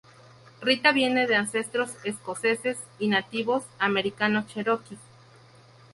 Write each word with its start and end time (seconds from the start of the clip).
Rita 0.63 0.93
viene 0.93 1.27
de 1.27 1.35
ancestros 1.35 1.93
escoceses 2.03 2.79
y 2.97 3.07
nativos 3.09 3.65
americanos 3.77 4.47
cheroquis. 4.47 4.97